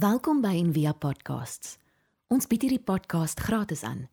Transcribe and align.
Welkom 0.00 0.38
by 0.40 0.54
Envia 0.56 0.94
Podcasts. 0.96 1.74
Ons 2.32 2.46
bied 2.48 2.62
hierdie 2.64 2.80
podcast 2.80 3.40
gratis 3.44 3.82
aan. 3.84 4.06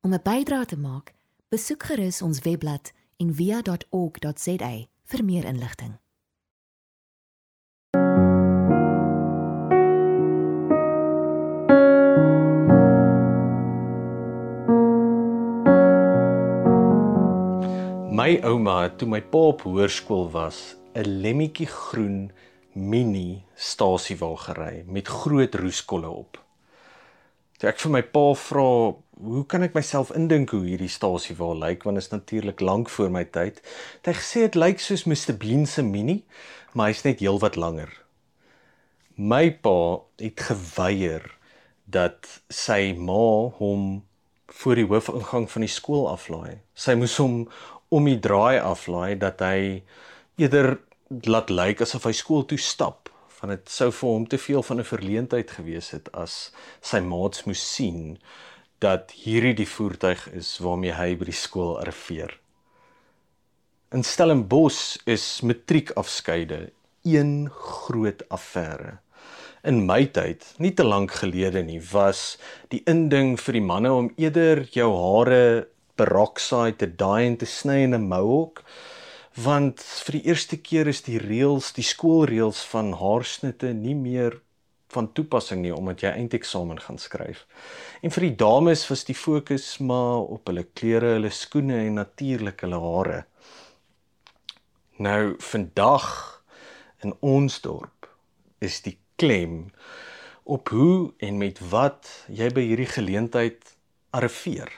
Om 0.00 0.14
'n 0.14 0.22
bydrae 0.24 0.64
te 0.64 0.78
maak, 0.78 1.12
besoek 1.52 1.82
gerus 1.82 2.22
ons 2.22 2.40
webblad 2.40 2.92
en 3.16 3.34
via.org.za 3.34 4.72
vir 5.04 5.24
meer 5.24 5.44
inligting. 5.44 5.98
My 18.10 18.40
ouma 18.40 18.82
het 18.82 18.98
toe 18.98 19.08
my 19.08 19.20
pa 19.20 19.38
op 19.38 19.60
hoërskool 19.62 20.30
was, 20.30 20.76
'n 20.94 21.20
lemmetjie 21.20 21.66
groen 21.66 22.30
mini 22.78 23.42
stasiewa 23.58 24.36
gery 24.46 24.84
met 24.86 25.08
groot 25.10 25.54
roeskolle 25.54 26.08
op. 26.08 26.38
Toe 27.58 27.68
ek 27.72 27.80
vir 27.82 27.90
my 27.90 28.02
pa 28.02 28.34
vra, 28.38 28.94
"Hoe 29.18 29.44
kan 29.46 29.62
ek 29.62 29.74
myself 29.74 30.10
indink 30.14 30.50
hoe 30.50 30.62
hierdie 30.62 30.88
stasiewa 30.88 31.54
lyk 31.54 31.82
want 31.82 31.98
is 31.98 32.10
natuurlik 32.10 32.60
lank 32.60 32.88
voor 32.88 33.10
my 33.10 33.24
tyd?" 33.24 33.60
Het 34.02 34.06
hy 34.06 34.12
gesê 34.12 34.40
dit 34.46 34.54
lyk 34.54 34.80
soos 34.80 35.04
Mr 35.04 35.36
Bean 35.36 35.66
se 35.66 35.82
mini, 35.82 36.24
maar 36.72 36.86
hy's 36.86 37.04
net 37.04 37.20
heelwat 37.20 37.56
langer. 37.56 37.90
My 39.16 39.50
pa 39.50 40.00
het 40.16 40.40
geweier 40.40 41.38
dat 41.86 42.42
sy 42.48 42.94
ma 42.96 43.50
hom 43.58 44.04
voor 44.46 44.74
die 44.74 44.86
hoofingang 44.86 45.50
van 45.50 45.60
die 45.60 45.72
skool 45.72 46.08
aflaai. 46.08 46.60
Sy 46.74 46.94
moes 46.94 47.16
hom 47.16 47.48
om 47.88 48.04
die 48.04 48.18
draai 48.18 48.60
aflaai 48.60 49.18
dat 49.18 49.40
hy 49.40 49.82
eerder 50.38 50.78
laat 51.08 51.48
lyk 51.50 51.80
asof 51.80 52.04
hy 52.04 52.12
skool 52.12 52.44
toe 52.48 52.58
stap 52.60 53.08
want 53.38 53.54
dit 53.54 53.70
sou 53.70 53.88
vir 53.94 54.08
hom 54.10 54.26
te 54.26 54.38
veel 54.38 54.62
van 54.66 54.80
'n 54.80 54.90
verleentheid 54.90 55.50
gewees 55.56 55.90
het 55.94 56.08
as 56.12 56.52
sy 56.82 57.00
maats 57.00 57.44
moes 57.46 57.62
sien 57.74 58.18
dat 58.84 59.14
hierdie 59.24 59.54
die 59.54 59.68
voertuig 59.68 60.28
is 60.40 60.58
waarmee 60.58 60.92
hy 60.92 61.14
by 61.18 61.24
die 61.24 61.40
skool 61.44 61.78
arriveer. 61.80 62.38
In 63.90 64.04
Stellenbosch 64.04 64.98
is 65.06 65.40
matriekafskeide 65.42 66.70
een 67.02 67.50
groot 67.50 68.22
affære. 68.28 68.98
In 69.64 69.86
my 69.86 70.06
tyd, 70.06 70.44
nie 70.58 70.74
te 70.74 70.84
lank 70.84 71.12
gelede 71.12 71.62
nie, 71.62 71.80
was 71.92 72.38
die 72.68 72.82
inding 72.86 73.36
vir 73.40 73.52
die 73.52 73.64
manne 73.64 73.92
om 73.92 74.12
eerder 74.16 74.68
jou 74.70 74.90
hare 74.94 75.68
peroxide 75.96 76.76
te 76.76 76.86
daai 76.86 77.26
en 77.26 77.36
te 77.36 77.46
sny 77.46 77.82
in 77.86 77.94
'n 77.94 78.08
mohawk 78.08 78.62
want 79.34 79.82
vir 80.06 80.18
die 80.18 80.26
eerste 80.30 80.56
keer 80.56 80.88
is 80.88 81.02
die 81.06 81.18
reëls, 81.20 81.72
die 81.76 81.86
skoolreëls 81.86 82.62
van 82.72 82.94
haarsnitte 82.98 83.72
nie 83.74 83.94
meer 83.94 84.40
van 84.92 85.10
toepassing 85.12 85.60
nie 85.62 85.74
omdat 85.74 86.02
jy 86.02 86.12
eindeksamen 86.16 86.80
gaan 86.80 86.98
skryf. 86.98 87.44
En 88.02 88.12
vir 88.14 88.28
die 88.28 88.36
dames 88.40 88.86
was 88.88 89.04
die 89.04 89.16
fokus 89.16 89.76
maar 89.84 90.24
op 90.24 90.48
hulle 90.48 90.64
klere, 90.72 91.16
hulle 91.18 91.32
skoene 91.34 91.82
en 91.84 92.00
natuurlik 92.00 92.64
hulle 92.64 92.80
hare. 92.82 93.20
Nou 94.98 95.36
vandag 95.44 96.08
in 97.04 97.14
ons 97.20 97.60
dorp 97.62 98.08
is 98.64 98.80
die 98.82 98.96
klem 99.20 99.68
op 100.48 100.72
hoe 100.72 101.12
en 101.20 101.38
met 101.38 101.60
wat 101.70 102.08
jy 102.32 102.48
by 102.54 102.64
hierdie 102.64 102.88
geleentheid 102.88 103.74
arriveer. 104.16 104.72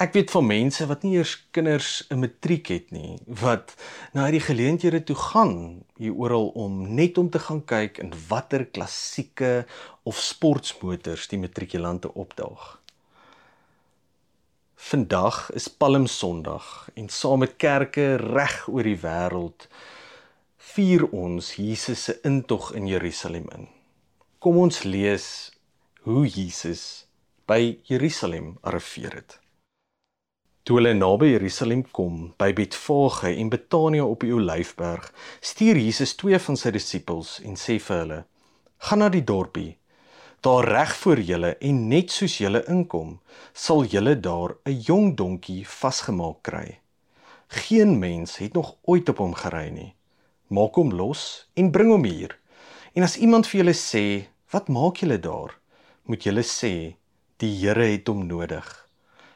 Ek 0.00 0.14
weet 0.16 0.30
van 0.32 0.46
mense 0.48 0.86
wat 0.88 1.02
nie 1.04 1.18
eers 1.18 1.34
kinders 1.52 2.06
'n 2.08 2.22
matriek 2.22 2.68
het 2.72 2.90
nie, 2.90 3.18
wat 3.26 3.74
na 4.14 4.22
hierdie 4.24 4.46
geleenthede 4.46 5.04
toe 5.04 5.16
gaan 5.16 5.84
hier 6.00 6.14
oral 6.16 6.48
om 6.56 6.94
net 6.94 7.18
om 7.18 7.28
te 7.30 7.38
gaan 7.38 7.60
kyk 7.64 7.98
in 7.98 8.14
watter 8.28 8.64
klassieke 8.64 9.66
of 10.02 10.16
sportmotors 10.16 11.28
die 11.28 11.38
matrikulante 11.38 12.14
opdaag. 12.14 12.80
Vandag 14.76 15.50
is 15.52 15.68
Palm 15.68 16.06
Sondag 16.06 16.88
en 16.94 17.08
saam 17.08 17.38
met 17.38 17.56
kerke 17.56 18.16
reg 18.16 18.68
oor 18.68 18.82
die 18.82 19.00
wêreld 19.04 19.68
vier 20.56 21.04
ons 21.12 21.54
Jesus 21.54 22.04
se 22.04 22.16
intog 22.24 22.72
in 22.72 22.86
Jerusalem 22.86 23.52
in. 23.52 23.68
Kom 24.38 24.56
ons 24.56 24.82
lees 24.82 25.52
hoe 26.08 26.24
Jesus 26.26 27.04
by 27.44 27.78
Jerusalem 27.84 28.56
arriveer 28.62 29.14
het. 29.14 29.39
Toe 30.70 30.76
hulle 30.78 30.92
naby 30.94 31.32
Jerusalem 31.32 31.80
kom, 31.90 32.28
by 32.38 32.52
Betfage 32.54 33.32
en 33.42 33.48
Betanië 33.50 34.04
op 34.06 34.22
die 34.22 34.30
Olyfberg, 34.30 35.08
stuur 35.42 35.80
Jesus 35.82 36.12
twee 36.14 36.38
van 36.38 36.58
sy 36.60 36.70
disippels 36.76 37.32
en 37.42 37.56
sê 37.58 37.80
vir 37.82 37.96
hulle: 37.96 38.18
"Gaan 38.86 39.00
na 39.02 39.08
die 39.10 39.24
dorpie. 39.26 39.72
Daar 40.46 40.68
reg 40.70 40.92
voor 41.00 41.24
julle 41.26 41.50
en 41.58 41.80
net 41.90 42.14
soos 42.14 42.36
julle 42.38 42.60
inkom, 42.70 43.16
sal 43.52 43.82
julle 43.82 44.14
daar 44.14 44.54
'n 44.64 44.78
jong 44.86 45.16
donkie 45.18 45.64
vasgemaak 45.66 46.38
kry. 46.42 46.78
Geen 47.48 47.98
mens 47.98 48.36
het 48.36 48.54
nog 48.54 48.76
ooit 48.86 49.08
op 49.08 49.18
hom 49.18 49.34
gery 49.34 49.70
nie. 49.70 49.94
Maak 50.50 50.74
hom 50.74 50.92
los 50.92 51.48
en 51.56 51.72
bring 51.72 51.90
hom 51.90 52.04
hier. 52.04 52.38
En 52.94 53.02
as 53.02 53.16
iemand 53.18 53.46
vir 53.46 53.64
julle 53.64 53.74
sê: 53.74 54.28
"Wat 54.52 54.68
maak 54.68 55.02
julle 55.02 55.18
daar?" 55.18 55.50
moet 56.04 56.22
julle 56.22 56.42
sê: 56.42 56.94
"Die 57.38 57.58
Here 57.58 57.90
het 57.90 58.06
hom 58.06 58.26
nodig." 58.26 58.79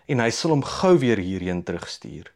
En 0.07 0.21
hy 0.21 0.31
sal 0.31 0.53
hom 0.53 0.65
gou 0.69 0.97
weer 1.01 1.21
hierheen 1.21 1.63
terugstuur. 1.65 2.29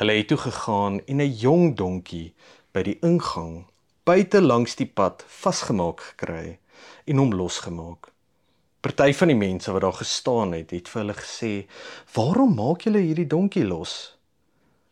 Hulle 0.00 0.14
het 0.16 0.28
toe 0.28 0.38
gegaan 0.40 1.00
en 1.06 1.20
'n 1.20 1.34
jong 1.44 1.76
donkie 1.76 2.34
by 2.72 2.82
die 2.82 2.98
ingang 3.02 3.66
buite 4.04 4.40
langs 4.40 4.74
die 4.76 4.86
pad 4.86 5.24
vasgemaak 5.28 6.00
gekry 6.00 6.58
en 7.04 7.16
hom 7.16 7.34
losgemaak. 7.34 8.08
Party 8.80 9.12
van 9.12 9.28
die 9.28 9.36
mense 9.36 9.72
wat 9.72 9.82
daar 9.82 9.92
gestaan 9.92 10.52
het, 10.52 10.70
het 10.70 10.88
vir 10.88 11.00
hulle 11.02 11.14
gesê: 11.14 11.52
"Waarom 12.14 12.54
maak 12.54 12.80
julle 12.82 12.98
hierdie 12.98 13.26
donkie 13.26 13.64
los?" 13.64 14.16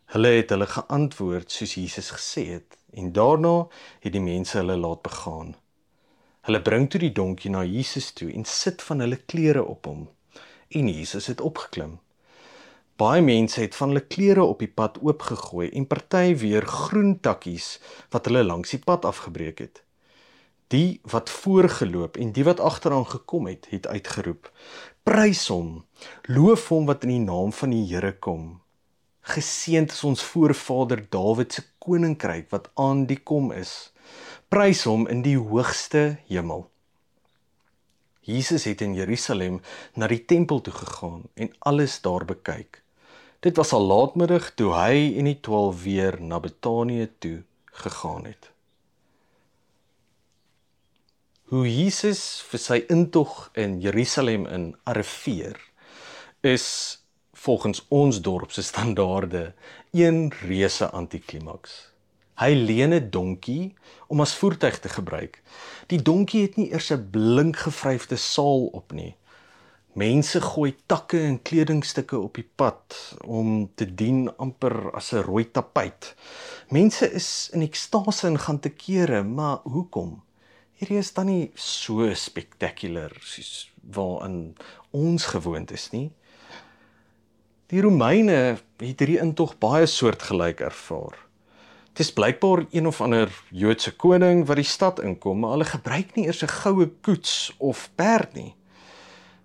Hulle 0.05 0.27
het 0.27 0.49
hulle 0.49 0.67
geantwoord 0.67 1.51
soos 1.51 1.73
Jesus 1.73 2.11
gesê 2.11 2.45
het 2.45 2.77
en 2.93 3.11
daarna 3.11 3.67
het 3.99 4.13
die 4.13 4.21
mense 4.21 4.57
hulle 4.57 4.77
laat 4.77 5.01
begaan. 5.01 5.55
Hulle 6.41 6.61
bring 6.61 6.89
toe 6.89 6.99
die 6.99 7.11
donkie 7.11 7.51
na 7.51 7.63
Jesus 7.63 8.11
toe 8.11 8.31
en 8.33 8.45
sit 8.45 8.81
van 8.81 8.99
hulle 8.99 9.17
klere 9.25 9.63
op 9.63 9.85
hom 9.85 10.09
en 10.71 10.87
Jesus 10.87 11.27
het 11.27 11.41
opgeklim. 11.41 11.99
Baie 13.01 13.21
mense 13.21 13.61
het 13.61 13.75
van 13.75 13.93
hulle 13.93 14.05
klere 14.05 14.43
op 14.43 14.59
die 14.61 14.69
pad 14.69 14.99
oopgegooi 15.01 15.69
en 15.69 15.87
party 15.89 16.35
weer 16.37 16.65
groen 16.67 17.15
takkies 17.19 17.79
wat 18.13 18.27
hulle 18.29 18.43
langs 18.45 18.75
die 18.75 18.81
pad 18.83 19.05
afgebreek 19.09 19.63
het. 19.63 19.83
Die 20.71 21.01
wat 21.11 21.29
voorgeloop 21.29 22.17
en 22.17 22.31
die 22.31 22.45
wat 22.47 22.59
agteraan 22.59 23.07
gekom 23.07 23.47
het, 23.49 23.67
het 23.69 23.87
uitgeroep: 23.87 24.51
Prys 25.03 25.47
hom! 25.47 25.83
Loof 26.29 26.67
hom 26.69 26.85
wat 26.85 27.03
in 27.03 27.15
die 27.15 27.25
naam 27.25 27.51
van 27.51 27.73
die 27.75 27.83
Here 27.89 28.13
kom. 28.19 28.61
Geseënd 29.21 29.91
is 29.91 30.03
ons 30.03 30.23
voorvader 30.23 31.03
Dawid 31.09 31.53
se 31.53 31.63
koninkryk 31.83 32.49
wat 32.49 32.71
aan 32.73 33.05
die 33.05 33.19
kom 33.19 33.51
is. 33.51 33.91
Prys 34.49 34.83
hom 34.89 35.07
in 35.07 35.21
die 35.21 35.37
hoogste 35.37 36.17
hemel. 36.27 36.70
Jesus 38.21 38.63
het 38.69 38.81
in 38.81 38.93
Jerusalem 38.93 39.61
na 39.97 40.07
die 40.07 40.21
tempel 40.25 40.61
toe 40.61 40.73
gegaan 40.73 41.23
en 41.33 41.49
alles 41.59 42.01
daar 42.01 42.25
bekyk. 42.25 42.83
Dit 43.41 43.57
was 43.57 43.73
al 43.73 43.81
laatmiddag 43.81 44.51
toe 44.53 44.69
hy 44.77 45.17
en 45.17 45.25
die 45.25 45.39
12 45.41 45.83
weer 45.83 46.21
na 46.21 46.39
Betanië 46.39 47.09
toe 47.17 47.41
gegaan 47.65 48.25
het. 48.29 48.51
Hoe 51.49 51.65
Jesus 51.65 52.39
vir 52.47 52.61
sy 52.61 52.77
intog 52.93 53.49
in 53.59 53.79
Jerusalem 53.81 54.45
in 54.47 54.75
arriveer 54.87 55.57
is 56.45 56.67
volgens 57.33 57.81
ons 57.89 58.21
dorp 58.21 58.53
se 58.53 58.63
standaarde 58.63 59.53
een 59.91 60.29
reuse 60.45 60.89
antiklimaks. 60.89 61.90
Hy 62.41 62.55
leen 62.57 62.93
'n 62.93 63.09
donkie 63.13 63.73
om 64.07 64.21
as 64.21 64.33
voertuig 64.33 64.79
te 64.79 64.89
gebruik. 64.89 65.43
Die 65.87 66.01
donkie 66.01 66.41
het 66.41 66.55
nie 66.57 66.71
eers 66.71 66.89
'n 66.91 67.09
blink 67.11 67.57
gevryfde 67.57 68.15
saal 68.15 68.65
op 68.73 68.91
nie. 68.91 69.15
Mense 69.93 70.41
gooi 70.41 70.75
takke 70.85 71.19
en 71.19 71.41
kledingstukke 71.41 72.19
op 72.19 72.35
die 72.35 72.49
pad 72.55 73.15
om 73.21 73.69
te 73.75 73.85
dien 73.95 74.37
amper 74.37 74.91
as 74.91 75.11
'n 75.13 75.21
rooi 75.21 75.51
tapuit. 75.51 76.15
Mense 76.69 77.11
is 77.11 77.49
in 77.53 77.61
ekstase 77.61 78.27
en 78.27 78.39
gaan 78.39 78.59
te 78.59 78.69
kere, 78.69 79.23
maar 79.23 79.57
hoekom? 79.63 80.23
Hierdie 80.73 80.97
is 80.97 81.13
dan 81.13 81.25
nie 81.25 81.51
so 81.55 82.13
spektakulêr 82.13 83.11
soos 83.21 83.71
waarin 83.81 84.55
ons 84.91 85.25
gewoond 85.25 85.71
is 85.71 85.91
nie. 85.91 86.11
Die 87.67 87.81
Romeine 87.81 88.57
het 88.77 88.99
hierdie 88.99 89.19
intog 89.19 89.57
baie 89.59 89.85
soortgelyk 89.85 90.59
ervaar. 90.59 91.30
Dit 91.91 92.05
is 92.05 92.13
blykbaar 92.13 92.65
een 92.71 92.87
of 92.87 93.01
ander 93.01 93.43
Joodse 93.49 93.91
koning 93.95 94.45
wat 94.47 94.55
die 94.55 94.67
stad 94.67 95.01
inkom, 95.03 95.39
maar 95.39 95.57
hulle 95.57 95.67
gebruik 95.67 96.15
nie 96.15 96.25
eers 96.25 96.43
'n 96.43 96.47
goue 96.63 96.87
koets 97.03 97.53
of 97.57 97.89
perd 97.95 98.33
nie. 98.33 98.55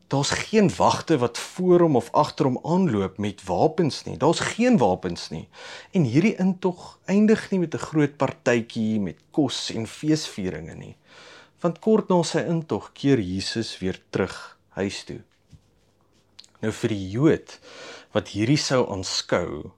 Daar's 0.06 0.30
geen 0.30 0.70
wagte 0.76 1.18
wat 1.18 1.38
voor 1.38 1.80
hom 1.80 1.96
of 1.96 2.10
agter 2.10 2.46
hom 2.46 2.58
aanloop 2.62 3.18
met 3.18 3.44
wapens 3.44 4.04
nie. 4.04 4.16
Daar's 4.16 4.40
geen 4.40 4.78
wapens 4.78 5.30
nie. 5.30 5.48
En 5.90 6.02
hierdie 6.02 6.36
intog 6.38 6.98
eindig 7.04 7.50
nie 7.50 7.58
met 7.58 7.74
'n 7.74 7.86
groot 7.88 8.16
partytjie 8.16 9.00
met 9.00 9.18
kos 9.30 9.70
en 9.70 9.86
feesvieringe 9.86 10.74
nie. 10.74 10.96
Want 11.60 11.78
kort 11.78 12.08
na 12.08 12.22
sy 12.22 12.38
intog 12.38 12.92
keer 12.92 13.20
Jesus 13.20 13.78
weer 13.78 14.00
terug 14.10 14.58
huis 14.68 15.04
toe. 15.04 15.20
Nou 16.60 16.72
vir 16.72 16.88
die 16.88 17.10
Jood 17.10 17.58
wat 18.12 18.28
hierdie 18.28 18.60
sou 18.60 18.90
aanskou, 18.92 19.72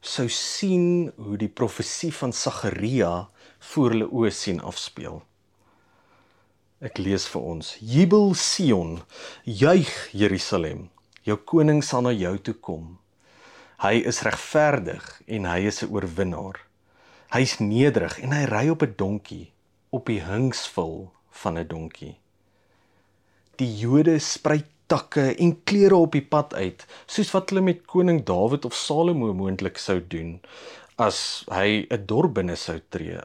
sou 0.00 0.28
sien 0.32 1.10
hoe 1.20 1.36
die 1.36 1.48
profesie 1.52 2.12
van 2.12 2.32
Sagaria 2.32 3.28
voor 3.72 3.92
hulle 3.94 4.08
oë 4.08 4.30
sien 4.32 4.60
afspeel. 4.64 5.20
Ek 6.80 6.96
lees 6.98 7.26
vir 7.28 7.44
ons: 7.44 7.74
Jubel 7.84 8.32
Sion, 8.34 9.02
juig 9.44 9.92
Jerusalem, 10.16 10.88
jou 11.28 11.36
koning 11.36 11.82
sal 11.84 12.06
na 12.06 12.14
jou 12.16 12.38
toe 12.40 12.56
kom. 12.56 12.96
Hy 13.84 14.00
is 14.08 14.22
regverdig 14.24 15.04
en 15.28 15.44
hy 15.44 15.60
is 15.68 15.82
'n 15.82 15.92
oorwinnaar. 15.92 16.56
Hy's 17.32 17.60
nederig 17.60 18.18
en 18.20 18.32
hy 18.32 18.44
ry 18.44 18.68
op 18.68 18.82
'n 18.82 18.94
donkie, 18.96 19.52
op 19.90 20.06
die 20.06 20.20
hingsvul 20.24 21.12
van 21.30 21.58
'n 21.58 21.68
donkie. 21.68 22.16
Die 23.56 23.76
Jode 23.76 24.18
sprei 24.18 24.64
takke 24.90 25.30
en 25.38 25.54
klere 25.64 25.96
op 25.96 26.12
die 26.16 26.24
pad 26.34 26.54
uit, 26.58 26.86
soos 27.06 27.30
wat 27.34 27.50
hulle 27.50 27.62
met 27.64 27.86
koning 27.90 28.24
Dawid 28.26 28.66
of 28.66 28.74
Salomo 28.74 29.32
moontlik 29.36 29.78
sou 29.78 30.00
doen 30.02 30.38
as 31.00 31.44
hy 31.48 31.86
'n 31.88 32.06
dorp 32.06 32.34
binne 32.34 32.56
sou 32.56 32.78
tree. 32.90 33.20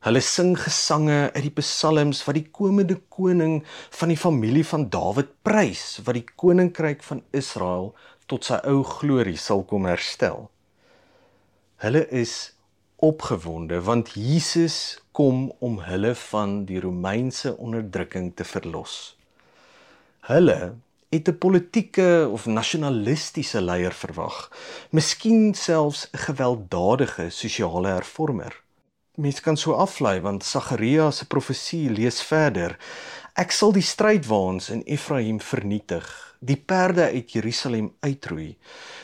Hulle 0.00 0.20
sing 0.24 0.54
gesange 0.56 1.30
uit 1.34 1.42
die 1.44 1.56
psalms 1.60 2.22
wat 2.24 2.34
die 2.38 2.48
komende 2.48 2.96
koning 3.12 3.58
van 3.98 4.08
die 4.08 4.16
familie 4.16 4.64
van 4.64 4.88
Dawid 4.88 5.28
prys, 5.44 6.00
wat 6.06 6.16
die 6.16 6.24
koninkryk 6.24 7.04
van 7.04 7.20
Israel 7.36 7.92
tot 8.26 8.48
sy 8.48 8.56
ou 8.64 8.80
glorie 8.82 9.36
sal 9.36 9.62
kom 9.62 9.84
herstel. 9.84 10.48
Hulle 11.84 12.06
is 12.08 12.52
opgewonde 12.96 13.80
want 13.84 14.16
Jesus 14.16 15.00
kom 15.12 15.52
om 15.60 15.78
hulle 15.84 16.14
van 16.14 16.64
die 16.64 16.80
Romeinse 16.80 17.56
onderdrukking 17.56 18.32
te 18.36 18.44
verlos. 18.44 19.19
Hulle 20.20 20.74
het 21.08 21.28
'n 21.28 21.38
politieke 21.38 22.28
of 22.32 22.46
nasionalistiese 22.46 23.60
leier 23.60 23.92
verwag, 23.92 24.50
miskien 24.90 25.54
selfs 25.54 26.08
'n 26.12 26.18
gewelddadige 26.18 27.30
sosiale 27.30 27.88
hervormer. 27.88 28.62
Mens 29.14 29.40
kan 29.40 29.56
so 29.56 29.72
aflei 29.72 30.20
want 30.20 30.44
Sagaria 30.44 31.10
se 31.10 31.26
profesie 31.26 31.90
lees 31.90 32.22
verder: 32.22 32.78
Ek 33.34 33.50
sal 33.50 33.72
die 33.72 33.82
strydwaans 33.82 34.70
in 34.70 34.82
Efraim 34.82 35.40
vernietig, 35.40 36.36
die 36.38 36.56
perde 36.56 37.02
uit 37.02 37.32
Jerusalem 37.32 37.92
uitroei. 38.00 38.56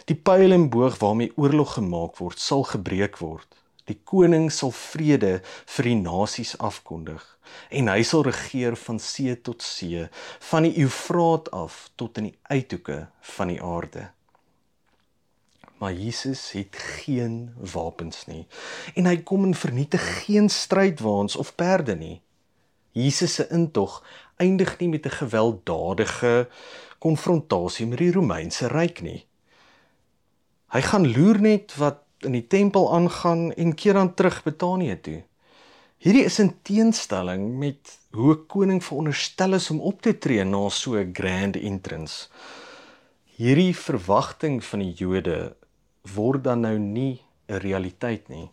Die 0.04 0.16
pyl 0.16 0.52
en 0.52 0.68
boog 0.68 0.98
waarmee 0.98 1.32
oorlog 1.36 1.72
gemaak 1.72 2.16
word, 2.16 2.38
sal 2.38 2.62
gebreek 2.62 3.18
word. 3.18 3.55
Die 3.86 3.98
koning 4.04 4.48
sal 4.50 4.72
vrede 4.74 5.40
vir 5.76 5.88
die 5.90 5.98
nasies 6.00 6.56
afkondig 6.58 7.22
en 7.70 7.88
hy 7.88 8.02
sal 8.02 8.24
regeer 8.26 8.74
van 8.76 8.98
see 8.98 9.36
tot 9.46 9.62
see, 9.62 10.08
van 10.50 10.66
die 10.66 10.74
Eufraat 10.82 11.50
af 11.54 11.86
tot 11.94 12.18
in 12.18 12.32
die 12.32 12.38
uithoeke 12.50 13.06
van 13.36 13.52
die 13.52 13.60
aarde. 13.62 14.08
Maar 15.78 15.92
Jesus 15.92 16.50
het 16.56 16.76
geen 17.04 17.54
wapens 17.74 18.24
nie 18.26 18.46
en 18.94 19.06
hy 19.06 19.20
kom 19.22 19.46
en 19.46 19.54
vernietig 19.54 20.02
geen 20.24 20.50
strydwaans 20.50 21.36
of 21.38 21.54
perde 21.54 21.94
nie. 21.94 22.20
Jesus 22.96 23.34
se 23.38 23.46
intog 23.52 24.00
eindig 24.40 24.78
nie 24.80 24.88
met 24.88 25.06
'n 25.06 25.18
gewelddadige 25.20 26.48
konfrontasie 26.98 27.86
met 27.86 27.98
die 27.98 28.12
Romeinse 28.12 28.66
ryk 28.68 29.00
nie. 29.00 29.26
Hy 30.72 30.80
gaan 30.80 31.06
loer 31.12 31.40
net 31.40 31.76
wat 31.76 32.05
in 32.26 32.34
die 32.36 32.46
tempel 32.46 32.90
aangaan 32.92 33.52
en 33.54 33.74
keer 33.74 33.96
dan 33.98 34.12
terug 34.14 34.42
Betanië 34.44 34.98
toe. 35.00 35.20
Hierdie 36.02 36.26
is 36.28 36.38
in 36.42 36.52
teenstelling 36.62 37.56
met 37.58 37.98
hoe 38.12 38.34
'n 38.34 38.46
koning 38.46 38.84
veronderstel 38.84 39.54
is 39.54 39.70
om 39.70 39.80
op 39.80 40.02
te 40.02 40.18
tree 40.18 40.44
na 40.44 40.68
so 40.68 40.94
'n 40.94 41.14
grand 41.14 41.56
entrance. 41.56 42.28
Hierdie 43.36 43.74
verwagting 43.76 44.64
van 44.64 44.78
die 44.78 44.92
Jode 44.92 45.56
word 46.14 46.44
dan 46.44 46.60
nou 46.60 46.78
nie 46.78 47.22
'n 47.48 47.58
realiteit 47.58 48.28
nie. 48.28 48.50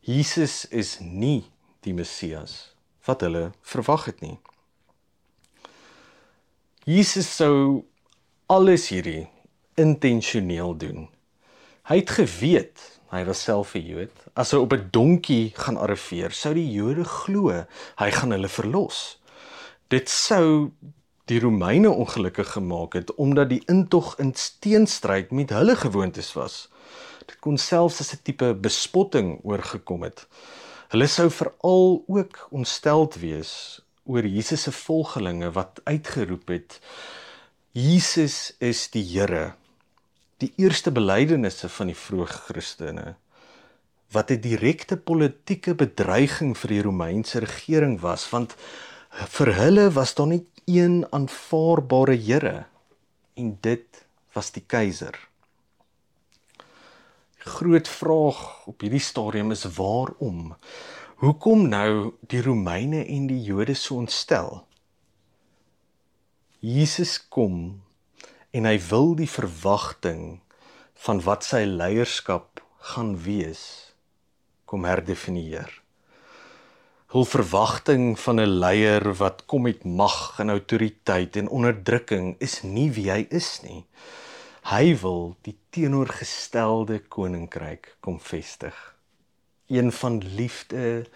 Jesus 0.00 0.68
is 0.68 0.98
nie 1.00 1.44
die 1.80 1.94
Messias 1.94 2.74
wat 3.06 3.20
hulle 3.20 3.52
verwag 3.62 4.04
het 4.04 4.20
nie. 4.20 4.38
Jesus 6.84 7.36
sou 7.36 7.84
alles 8.46 8.88
hierdie 8.88 9.28
intentioneel 9.74 10.76
doen. 10.76 11.13
Hy 11.84 11.98
het 12.00 12.14
geweet 12.16 12.80
hy 13.12 13.20
was 13.28 13.42
self 13.44 13.74
'n 13.76 13.84
Jood. 13.84 14.14
As 14.34 14.52
hy 14.52 14.58
op 14.58 14.72
'n 14.72 14.88
donkie 14.90 15.52
gaan 15.54 15.76
arriveer, 15.76 16.32
sou 16.32 16.54
die 16.54 16.72
Jode 16.72 17.04
glo 17.04 17.66
hy 18.00 18.10
gaan 18.10 18.30
hulle 18.32 18.48
verlos. 18.48 19.20
Dit 19.88 20.08
sou 20.08 20.72
die 21.26 21.40
Romeine 21.40 21.90
ongelukkig 21.90 22.52
gemaak 22.56 22.94
het 22.94 23.14
omdat 23.14 23.48
die 23.48 23.62
intog 23.66 24.18
in 24.18 24.32
teenstryd 24.60 25.30
met 25.30 25.50
hulle 25.50 25.76
gewoontes 25.76 26.32
was. 26.32 26.68
Dit 27.26 27.38
kon 27.40 27.58
selfs 27.58 28.00
as 28.00 28.12
'n 28.14 28.22
tipe 28.22 28.54
bespotting 28.54 29.40
oorgekom 29.42 30.02
het. 30.02 30.26
Hulle 30.88 31.06
sou 31.06 31.30
veral 31.30 32.04
ook 32.06 32.48
ontsteld 32.50 33.14
wees 33.14 33.82
oor 34.04 34.24
Jesus 34.26 34.62
se 34.62 34.72
volgelinge 34.72 35.52
wat 35.52 35.80
uitgeroep 35.84 36.48
het: 36.48 36.80
Jesus 37.72 38.54
is 38.58 38.90
die 38.90 39.04
Here 39.04 39.54
die 40.42 40.52
eerste 40.56 40.90
belydenisse 40.90 41.68
van 41.68 41.92
die 41.92 41.98
vroeë 41.98 42.26
Christene 42.46 43.14
wat 44.14 44.30
'n 44.30 44.40
direkte 44.40 44.96
politieke 44.96 45.74
bedreiging 45.74 46.56
vir 46.58 46.68
die 46.68 46.82
Romeinse 46.82 47.40
regering 47.40 48.00
was 48.00 48.30
want 48.30 48.56
vir 49.36 49.54
hulle 49.54 49.90
was 49.90 50.14
daar 50.14 50.26
net 50.26 50.46
een 50.66 51.06
aanvaarbare 51.10 52.16
Here 52.16 52.66
en 53.34 53.58
dit 53.60 54.06
was 54.32 54.50
die 54.50 54.64
keiser. 54.66 55.14
Groot 57.38 57.88
vraag 57.88 58.66
op 58.66 58.80
hierdie 58.80 59.02
stadium 59.02 59.50
is 59.50 59.64
waarom? 59.76 60.56
Hoekom 61.16 61.68
nou 61.68 62.14
die 62.20 62.42
Romeine 62.42 63.04
en 63.06 63.26
die 63.26 63.42
Jode 63.42 63.74
so 63.74 63.96
ontstel? 63.96 64.66
Jesus 66.60 67.28
kom 67.28 67.83
en 68.54 68.68
hy 68.70 68.76
wil 68.88 69.16
die 69.18 69.30
verwagting 69.30 70.38
van 71.04 71.20
wat 71.26 71.46
sy 71.46 71.64
leierskap 71.66 72.62
gaan 72.94 73.16
wees 73.24 73.64
kom 74.70 74.86
herdefinieer. 74.86 75.72
Hul 77.14 77.26
verwagting 77.30 78.14
van 78.18 78.40
'n 78.40 78.58
leier 78.62 79.04
wat 79.18 79.46
kom 79.46 79.62
met 79.62 79.84
mag 79.84 80.38
en 80.38 80.50
autoriteit 80.50 81.36
en 81.36 81.48
onderdrukking 81.48 82.36
is 82.38 82.62
nie 82.62 82.90
wie 82.90 83.10
hy 83.10 83.26
is 83.30 83.62
nie. 83.62 83.84
Hy 84.64 84.96
wil 85.02 85.36
die 85.42 85.56
teenoorgestelde 85.70 86.98
koninkryk 87.08 87.96
kom 88.00 88.20
vestig. 88.20 88.74
Een 89.68 89.92
van 89.92 90.18
liefde, 90.18 91.06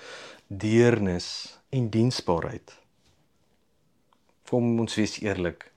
deernis 0.47 1.59
en 1.71 1.91
diensbaarheid. 1.91 2.77
Kom 4.49 4.81
ons 4.81 4.95
wees 4.95 5.19
eerlik, 5.21 5.73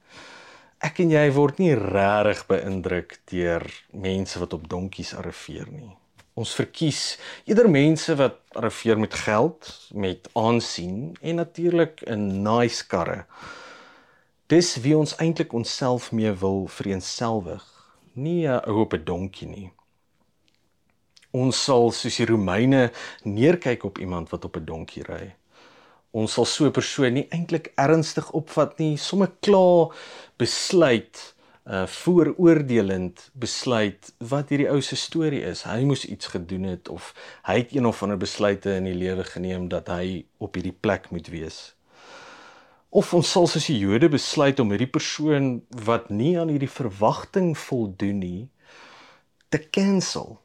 ek 0.82 1.04
en 1.04 1.12
jy 1.14 1.28
word 1.36 1.60
nie 1.62 1.74
regtig 1.78 2.40
beïndruk 2.50 3.20
deur 3.30 3.66
mense 3.94 4.40
wat 4.42 4.56
op 4.58 4.64
donkies 4.70 5.14
arriveer 5.14 5.68
nie. 5.70 5.92
Ons 6.34 6.56
verkies 6.58 7.02
eerder 7.46 7.70
mense 7.70 8.16
wat 8.18 8.40
arriveer 8.58 8.98
met 8.98 9.14
geld, 9.14 9.68
met 9.94 10.30
aansien 10.34 11.14
en 11.22 11.38
natuurlik 11.38 12.02
'n 12.08 12.42
nice 12.44 12.88
karre. 12.88 13.26
Dis 14.48 14.78
wie 14.82 14.98
ons 14.98 15.16
eintlik 15.18 15.54
onsself 15.54 16.12
mee 16.12 16.32
wil 16.32 16.68
vereenselwig, 16.68 17.64
nie 18.14 18.48
'n 18.48 18.62
ou 18.66 18.82
op 18.82 18.94
'n 18.94 19.04
donkie 19.04 19.48
nie. 19.48 19.72
Ons 21.32 21.64
sal 21.64 21.92
soos 21.92 22.16
die 22.16 22.26
Romeine 22.26 22.92
neerkyk 23.24 23.84
op 23.84 23.98
iemand 24.00 24.30
wat 24.30 24.46
op 24.46 24.58
'n 24.58 24.66
donkie 24.66 25.04
ry 25.04 25.36
ons 26.12 26.34
sal 26.34 26.46
so 26.46 26.66
'n 26.66 26.72
persoon 26.72 27.14
nie 27.14 27.28
eintlik 27.32 27.72
ernstig 27.76 28.32
opvat 28.32 28.80
nie, 28.80 28.98
sommer 28.98 29.32
klaar 29.42 29.96
besluit 30.38 31.34
uh 31.66 31.86
vooroordelend 31.86 33.30
besluit 33.34 34.14
wat 34.18 34.50
hierdie 34.50 34.70
ou 34.70 34.82
se 34.82 34.96
storie 34.96 35.44
is. 35.46 35.62
Hy 35.64 35.84
moes 35.86 36.06
iets 36.06 36.32
gedoen 36.34 36.64
het 36.64 36.90
of 36.90 37.14
hy 37.46 37.60
het 37.62 37.76
een 37.76 37.86
of 37.86 38.02
ander 38.04 38.18
besluite 38.18 38.74
in 38.80 38.90
die 38.90 38.98
lewe 38.98 39.24
geneem 39.24 39.70
dat 39.70 39.88
hy 39.94 40.26
op 40.40 40.58
hierdie 40.58 40.76
plek 40.82 41.12
moet 41.12 41.30
wees. 41.30 41.76
Of 42.90 43.14
ons 43.14 43.32
sal 43.32 43.48
soos 43.48 43.70
die 43.70 43.78
Jode 43.78 44.10
besluit 44.10 44.60
om 44.60 44.74
hierdie 44.74 44.90
persoon 44.90 45.62
wat 45.86 46.10
nie 46.10 46.34
aan 46.40 46.50
hierdie 46.50 46.72
verwagting 46.72 47.54
voldoen 47.58 48.20
nie 48.20 48.50
te 49.54 49.62
cancel 49.70 50.42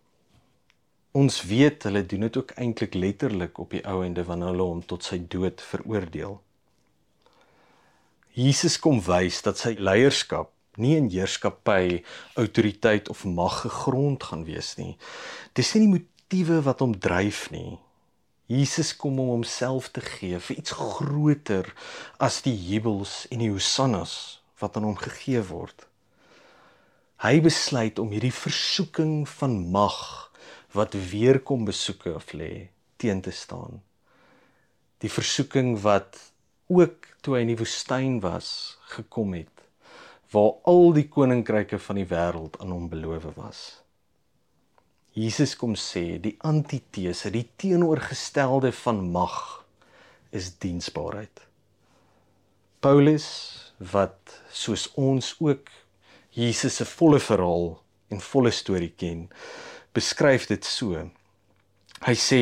Ons 1.17 1.39
weet 1.49 1.87
hulle 1.89 2.03
doen 2.05 2.27
dit 2.27 2.37
ook 2.37 2.51
eintlik 2.61 2.95
letterlik 2.95 3.59
op 3.63 3.71
die 3.73 3.81
ou 3.89 4.03
ende 4.05 4.25
wanneer 4.29 4.53
hulle 4.53 4.67
hom 4.69 4.83
tot 4.85 5.07
sy 5.07 5.17
dood 5.33 5.63
veroordeel. 5.65 6.35
Jesus 8.37 8.77
kom 8.85 9.01
wys 9.07 9.39
dat 9.47 9.57
sy 9.63 9.73
leierskap 9.81 10.51
nie 10.77 10.93
in 10.99 11.09
heerskappy, 11.09 12.03
autoriteit 12.37 13.09
of 13.09 13.25
mag 13.25 13.63
gegrond 13.63 14.29
gaan 14.29 14.45
wees 14.45 14.75
nie. 14.77 14.93
Dis 15.57 15.73
nie 15.73 15.87
die 15.87 15.93
motiewe 15.95 16.61
wat 16.69 16.85
hom 16.85 16.93
dryf 17.01 17.47
nie. 17.55 17.79
Jesus 18.53 18.93
kom 19.01 19.17
om 19.23 19.33
homself 19.39 19.89
te 19.97 20.05
gee 20.05 20.37
vir 20.37 20.61
iets 20.61 20.77
groter 20.77 21.73
as 22.21 22.43
die 22.45 22.55
jubels 22.55 23.25
en 23.33 23.41
die 23.41 23.51
hosannas 23.55 24.43
wat 24.61 24.77
aan 24.77 24.91
hom 24.91 25.01
gegee 25.01 25.41
word. 25.49 25.89
Hy 27.25 27.41
besluit 27.41 27.97
om 27.99 28.13
hierdie 28.13 28.35
versoeking 28.37 29.25
van 29.39 29.63
mag 29.73 30.26
wat 30.77 30.95
weer 31.11 31.41
kom 31.41 31.65
besoeke 31.65 32.15
of 32.15 32.33
lê 32.37 32.69
teen 33.01 33.21
te 33.25 33.33
staan. 33.33 33.83
Die 35.03 35.13
versoeking 35.13 35.77
wat 35.85 36.21
ook 36.73 37.09
toe 37.21 37.37
hy 37.37 37.45
in 37.45 37.53
die 37.53 37.61
woestyn 37.61 38.21
was 38.25 38.79
gekom 38.95 39.35
het 39.37 39.53
waar 40.35 40.57
al 40.67 40.91
die 40.97 41.07
koninkryke 41.09 41.79
van 41.79 42.01
die 42.01 42.09
wêreld 42.11 42.57
aan 42.61 42.73
hom 42.75 42.89
beloof 42.91 43.29
was. 43.37 43.61
Jesus 45.17 45.55
kom 45.57 45.77
sê 45.81 46.19
die 46.21 46.35
antitese, 46.45 47.31
die 47.33 47.47
teenoorgestelde 47.57 48.73
van 48.83 49.01
mag 49.15 49.39
is 50.35 50.51
diensbaarheid. 50.61 51.41
Paulus 52.85 53.29
wat 53.79 54.35
soos 54.53 54.91
ons 55.01 55.33
ook 55.41 55.71
Jesus 56.37 56.77
se 56.83 56.85
volle 56.85 57.21
verhaal 57.23 57.71
en 58.13 58.21
volle 58.21 58.53
storie 58.53 58.93
ken, 58.93 59.25
beskryf 59.97 60.47
dit 60.51 60.65
so. 60.65 61.07
Hy 62.05 62.15
sê 62.21 62.41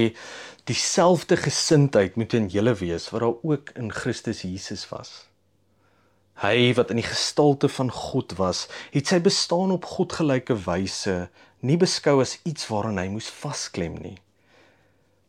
dieselfde 0.68 1.36
gesindheid 1.38 2.16
moet 2.18 2.34
in 2.34 2.48
julle 2.52 2.74
wees 2.80 3.10
wat 3.12 3.22
daar 3.22 3.38
ook 3.42 3.70
in 3.78 3.92
Christus 3.92 4.42
Jesus 4.42 4.88
was. 4.90 5.12
Hy 6.42 6.72
wat 6.74 6.90
in 6.90 6.98
die 6.98 7.06
gestalte 7.06 7.68
van 7.70 7.92
God 7.94 8.34
was, 8.40 8.66
het 8.90 9.06
sy 9.06 9.20
bestaan 9.22 9.70
op 9.70 9.86
godgelyke 9.86 10.56
wyse 10.64 11.28
nie 11.64 11.76
beskou 11.80 12.18
as 12.24 12.40
iets 12.48 12.66
waaraan 12.72 12.98
hy 12.98 13.06
moes 13.12 13.30
vasklem 13.30 13.94
nie, 14.02 14.16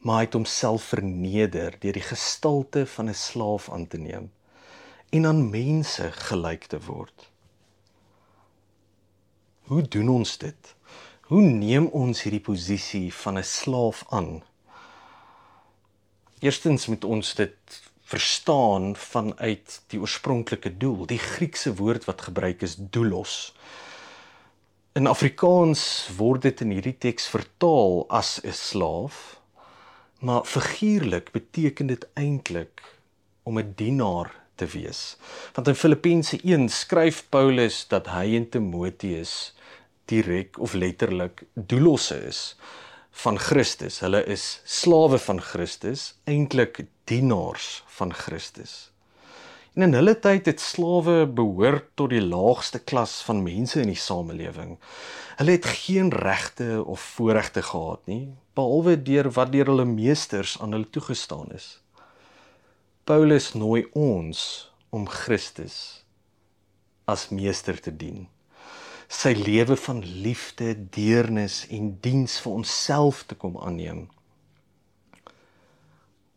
maar 0.02 0.24
hy 0.24 0.26
het 0.28 0.38
homself 0.38 0.90
verneder 0.94 1.78
deur 1.82 1.96
die 1.96 2.08
gestalte 2.10 2.86
van 2.96 3.10
'n 3.10 3.18
slaaf 3.18 3.70
aan 3.70 3.88
te 3.88 4.02
neem 4.02 4.32
en 5.12 5.26
aan 5.26 5.50
mense 5.50 6.12
gelyk 6.12 6.66
te 6.74 6.80
word. 6.90 7.30
Hoe 9.70 9.82
doen 9.82 10.10
ons 10.10 10.38
dit? 10.38 10.76
Hoe 11.26 11.42
neem 11.42 11.88
ons 11.90 12.20
hierdie 12.22 12.44
posisie 12.46 13.08
van 13.24 13.40
'n 13.40 13.44
slaaf 13.44 14.04
aan? 14.14 14.44
Eerstens 16.40 16.86
moet 16.86 17.04
ons 17.04 17.34
dit 17.34 17.82
verstaan 18.02 18.96
vanuit 18.96 19.82
die 19.88 20.00
oorspronklike 20.00 20.78
doel. 20.78 21.06
Die 21.06 21.18
Griekse 21.18 21.76
woord 21.76 22.06
wat 22.06 22.22
gebruik 22.22 22.62
is 22.62 22.76
doulos. 22.78 23.56
In 24.94 25.08
Afrikaans 25.08 26.10
word 26.18 26.42
dit 26.42 26.62
in 26.62 26.72
hierdie 26.78 26.98
teks 26.98 27.28
vertaal 27.28 28.06
as 28.08 28.40
'n 28.44 28.54
slaaf, 28.54 29.42
maar 30.20 30.46
figuurlik 30.46 31.32
beteken 31.32 31.88
dit 31.88 32.08
eintlik 32.14 32.84
om 33.44 33.58
'n 33.58 33.74
dienaar 33.76 34.30
te 34.56 34.66
wees. 34.66 35.18
Want 35.54 35.68
in 35.68 35.76
Filippense 35.76 36.40
1 36.44 36.70
skryf 36.70 37.26
Paulus 37.30 37.88
dat 37.88 38.08
hy 38.08 38.36
en 38.36 38.50
Timoteus 38.50 39.55
direk 40.12 40.60
of 40.60 40.74
letterlik 40.74 41.44
doelosse 41.54 42.18
is 42.28 42.42
van 43.24 43.40
Christus. 43.40 44.00
Hulle 44.04 44.24
is 44.26 44.62
slawe 44.64 45.20
van 45.22 45.40
Christus, 45.42 46.14
eintlik 46.28 46.84
dienaars 47.10 47.84
van 47.98 48.14
Christus. 48.14 48.92
En 49.76 49.84
in 49.90 49.96
hulle 49.98 50.14
tyd 50.20 50.46
het 50.48 50.62
slawe 50.64 51.26
behoort 51.28 51.90
tot 52.00 52.14
die 52.14 52.24
laagste 52.24 52.80
klas 52.80 53.18
van 53.28 53.44
mense 53.44 53.82
in 53.82 53.92
die 53.92 54.00
samelewing. 54.00 54.78
Hulle 55.40 55.58
het 55.58 55.68
geen 55.82 56.14
regte 56.16 56.80
of 56.86 57.04
voorregte 57.18 57.64
gehad 57.64 58.06
nie, 58.08 58.30
behalwe 58.56 58.96
deur 59.04 59.32
wat 59.36 59.52
deur 59.52 59.74
hulle 59.74 59.88
meesters 59.90 60.56
aan 60.64 60.72
hulle 60.72 60.88
toegestaan 60.96 61.52
is. 61.56 61.74
Paulus 63.04 63.52
nooi 63.54 63.84
ons 63.92 64.40
om 64.96 65.04
Christus 65.12 66.06
as 67.06 67.28
meester 67.30 67.78
te 67.78 67.92
dien. 67.92 68.26
Sy 69.08 69.34
lewe 69.38 69.76
van 69.78 70.02
liefde, 70.04 70.74
deernis 70.90 71.66
en 71.70 71.98
diens 72.02 72.40
vir 72.42 72.52
onsself 72.52 73.24
te 73.30 73.36
kom 73.36 73.58
aanneem. 73.58 74.08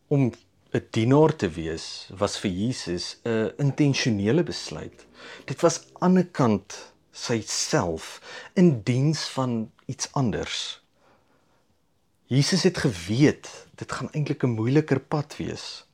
Om 0.08 0.32
'n 0.72 0.86
dienaar 0.90 1.36
te 1.36 1.48
wees 1.48 2.08
was 2.12 2.38
vir 2.38 2.50
Jesus 2.50 3.16
'n 3.24 3.52
intentionele 3.56 4.42
besluit. 4.42 5.06
Dit 5.44 5.60
was 5.60 5.80
aan 5.98 6.18
'n 6.18 6.30
kant 6.30 6.92
sy 7.12 7.42
self 7.46 8.20
in 8.54 8.82
diens 8.82 9.28
van 9.28 9.70
iets 9.86 10.12
anders. 10.12 10.80
Jesus 12.26 12.62
het 12.62 12.78
geweet 12.78 13.48
dit 13.74 13.92
gaan 13.92 14.10
eintlik 14.12 14.42
'n 14.44 14.56
moeiliker 14.60 15.00
pad 15.00 15.36
wees. 15.36 15.86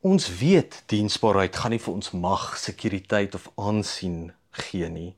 Ons 0.00 0.38
weet 0.38 0.82
diensbaarheid 0.86 1.56
gaan 1.56 1.70
nie 1.70 1.80
vir 1.80 1.94
ons 1.94 2.10
mag, 2.10 2.58
sekuriteit 2.58 3.34
of 3.34 3.50
aansien 3.54 4.32
gee 4.50 4.88
nie. 4.88 5.14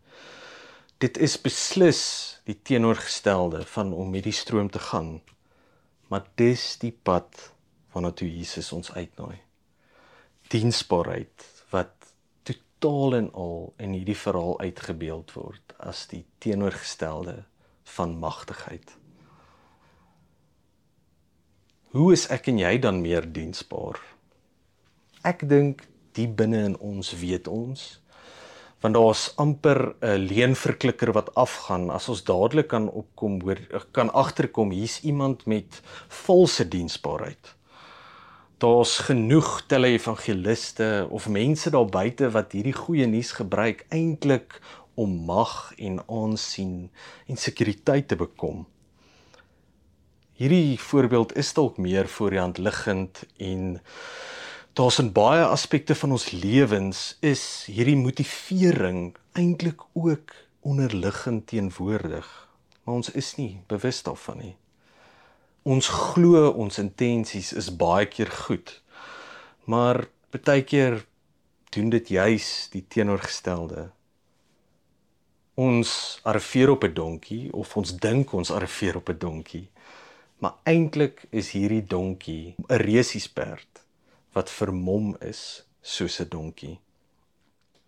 Dit 0.99 1.19
is 1.19 1.35
beslis 1.41 2.03
die 2.47 2.57
teenoorgestelde 2.63 3.65
van 3.67 3.93
om 3.93 4.11
met 4.11 4.25
die 4.25 4.37
stroom 4.37 4.71
te 4.71 4.79
gaan. 4.79 5.21
Maar 6.09 6.27
dis 6.35 6.77
die 6.79 6.93
pad 6.93 7.53
waarna 7.93 8.11
toe 8.11 8.29
Jesus 8.29 8.73
ons 8.73 8.93
uitnooi. 8.93 9.39
Diensbaarheid 10.53 11.47
wat 11.71 12.13
totaal 12.43 13.15
en 13.15 13.33
al 13.33 13.73
in 13.77 13.97
hierdie 13.97 14.19
verhaal 14.19 14.61
uitgebeeld 14.61 15.33
word 15.35 15.75
as 15.79 16.07
die 16.11 16.25
teenoorgestelde 16.39 17.45
van 17.97 18.19
magtigheid. 18.19 18.95
Hoe 21.95 22.13
is 22.13 22.27
ek 22.35 22.49
en 22.51 22.59
jy 22.59 22.79
dan 22.79 23.01
meer 23.01 23.27
diensbaar? 23.33 24.01
Ek 25.23 25.47
dink 25.49 25.87
die 26.15 26.29
binne 26.29 26.65
in 26.69 26.79
ons 26.79 27.15
weet 27.19 27.49
ons 27.51 27.85
want 28.85 28.99
daar's 28.99 29.25
amper 29.41 29.95
'n 30.05 30.29
leenverklikker 30.29 31.13
wat 31.17 31.35
afgaan 31.35 31.91
as 31.91 32.09
ons 32.09 32.25
dadelik 32.25 32.69
kan 32.69 32.91
opkom 32.91 33.41
hoor 33.43 33.61
kan 33.93 34.13
agterkom 34.13 34.71
hier's 34.71 35.01
iemand 35.03 35.47
met 35.47 35.81
valse 36.09 36.69
diensbaarheid 36.69 37.55
daar's 38.59 38.99
genoeg 38.99 39.63
tele-evangeliste 39.67 41.07
of 41.11 41.29
mense 41.29 41.71
daar 41.71 41.87
buite 41.87 42.31
wat 42.31 42.53
hierdie 42.53 42.77
goeie 42.77 43.07
nuus 43.07 43.33
gebruik 43.33 43.87
eintlik 43.89 44.61
om 44.95 45.11
mag 45.27 45.73
en 45.77 45.99
aansien 46.07 46.91
en 47.27 47.37
sekuriteit 47.37 48.09
te 48.09 48.17
bekom. 48.17 48.65
Hierdie 50.35 50.79
voorbeeld 50.81 51.37
is 51.39 51.53
dalk 51.55 51.77
meer 51.79 52.09
voor 52.11 52.35
die 52.35 52.43
hand 52.43 52.59
liggend 52.59 53.23
en 53.37 53.81
daar's 54.75 54.99
in 54.99 55.13
baie 55.13 55.45
aspekte 55.45 55.95
van 55.95 56.17
ons 56.17 56.31
lewens 56.31 57.17
is 57.21 57.65
hierdie 57.71 57.99
motivering 57.99 59.15
eintlik 59.33 59.81
ook 59.93 60.35
onderliggend 60.61 61.47
teenwoordig, 61.47 62.27
maar 62.85 62.95
ons 62.95 63.11
is 63.11 63.35
nie 63.37 63.63
bewus 63.71 64.03
daarvan 64.03 64.39
nie 64.39 64.55
ons 65.65 65.89
glo 65.89 66.51
ons 66.61 66.79
intensies 66.79 67.55
is 67.57 67.71
baie 67.73 68.07
keer 68.07 68.31
goed. 68.45 68.71
Maar 69.65 70.05
baie 70.35 70.63
keer 70.63 71.01
doen 71.73 71.89
dit 71.91 72.11
juis 72.13 72.49
die 72.75 72.85
teenoorgestelde. 72.85 73.89
Ons 75.57 76.21
arriveer 76.23 76.71
op 76.71 76.85
'n 76.85 76.95
donkie 76.95 77.53
of 77.53 77.77
ons 77.77 77.97
dink 77.97 78.33
ons 78.33 78.51
arriveer 78.51 78.97
op 78.97 79.09
'n 79.09 79.19
donkie. 79.19 79.69
Maar 80.39 80.55
eintlik 80.65 81.25
is 81.31 81.51
hierdie 81.51 81.87
donkie 81.87 82.55
'n 82.69 82.77
resiesperd 82.77 83.84
wat 84.35 84.51
vermom 84.51 85.15
is 85.21 85.65
soos 85.83 86.21
'n 86.21 86.29
donkie. 86.29 86.79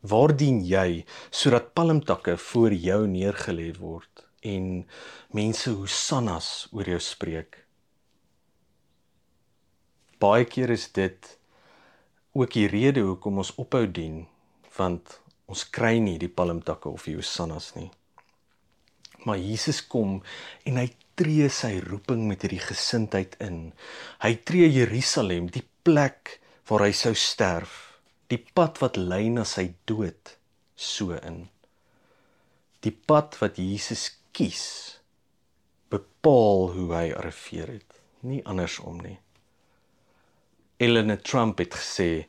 Waar 0.01 0.37
dien 0.37 0.65
jy 0.65 1.05
sodat 1.31 1.75
palmtakke 1.75 2.37
voor 2.39 2.73
jou 2.73 3.07
neergelê 3.07 3.73
word 3.79 4.25
en 4.43 4.87
mense 5.33 5.71
hosannas 5.71 6.69
oor 6.73 6.85
jou 6.85 7.01
spreek? 7.01 7.67
baie 10.23 10.47
keer 10.49 10.73
is 10.73 10.89
dit 10.97 11.29
ook 12.37 12.53
die 12.53 12.69
rede 12.73 13.05
hoekom 13.05 13.41
ons 13.43 13.53
ophou 13.61 13.85
dien 13.87 14.25
want 14.77 15.21
ons 15.49 15.63
kry 15.73 15.97
nie 16.03 16.17
die 16.21 16.33
palmtakke 16.33 16.91
of 16.91 17.07
die 17.09 17.17
hosannas 17.17 17.71
nie. 17.77 17.89
Maar 19.25 19.39
Jesus 19.41 19.81
kom 19.89 20.19
en 20.69 20.81
hy 20.81 20.89
tree 21.17 21.49
sy 21.53 21.79
roeping 21.85 22.27
met 22.29 22.45
hierdie 22.45 22.61
gesindheid 22.61 23.39
in. 23.41 23.71
Hy 24.21 24.33
tree 24.45 24.69
Jerusalem, 24.69 25.49
die 25.49 25.65
plek 25.87 26.41
waar 26.67 26.83
hy 26.89 26.95
sou 26.99 27.15
sterf, 27.15 27.75
die 28.27 28.41
pad 28.59 28.81
wat 28.83 28.99
lei 28.99 29.29
na 29.31 29.45
sy 29.47 29.69
dood, 29.87 30.33
so 30.75 31.15
in. 31.15 31.45
Die 32.83 32.91
pad 32.91 33.39
wat 33.39 33.61
Jesus 33.63 34.09
kies 34.35 34.67
bepaal 35.93 36.73
hoe 36.75 36.89
hy 36.91 37.07
arriveer 37.15 37.77
het, 37.77 38.01
nie 38.27 38.41
andersom 38.51 38.99
nie. 39.05 39.19
Eleanor 40.83 41.23
Trump 41.23 41.63
het 41.63 41.79
gesê 41.79 42.27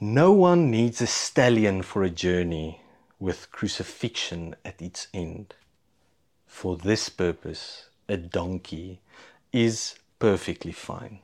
no 0.00 0.32
one 0.32 0.66
needs 0.74 1.00
a 1.00 1.06
stallion 1.06 1.80
for 1.82 2.02
a 2.02 2.10
journey 2.10 2.80
with 3.18 3.50
crucifixion 3.54 4.54
at 4.64 4.82
its 4.82 5.06
end 5.14 5.54
for 6.46 6.76
this 6.76 7.08
purpose 7.08 7.88
a 8.08 8.16
donkey 8.16 9.00
is 9.52 9.96
perfectly 10.18 10.72
fine 10.72 11.18